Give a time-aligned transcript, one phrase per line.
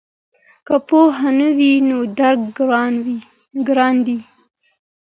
[0.67, 2.41] که پوهه نه وي نو درک
[3.67, 4.17] ګران دی.